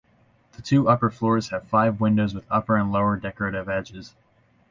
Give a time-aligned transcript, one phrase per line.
[0.53, 4.15] The two upper floors have five windows with upper and lower decorative edges.